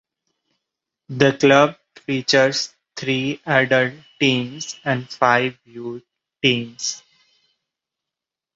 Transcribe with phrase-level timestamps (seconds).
[1.09, 6.03] The club features three adult teams and five youth
[6.41, 7.03] teams.